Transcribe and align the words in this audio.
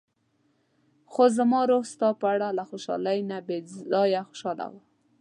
خو 1.11 1.23
زما 1.37 1.61
روح 1.69 1.83
ستا 1.93 2.09
په 2.21 2.25
اړه 2.33 2.47
له 2.57 2.63
خوشحالۍ 2.69 3.19
نه 3.31 3.37
بې 3.47 3.57
ځايه 3.91 4.21
خوشاله 4.29 4.65
و. 4.69 4.73